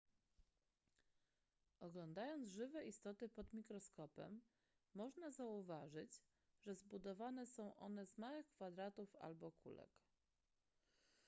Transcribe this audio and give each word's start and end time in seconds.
oglądając 1.79 2.49
żywe 2.49 2.83
istoty 2.85 3.29
pod 3.29 3.53
mikroskopem 3.53 4.41
można 4.93 5.31
zauważyć 5.31 6.23
że 6.61 6.75
zbudowane 6.75 7.47
są 7.47 7.75
one 7.75 8.05
z 8.05 8.17
małych 8.17 8.47
kwadratów 8.47 9.15
albo 9.15 9.51
kulek 9.51 9.89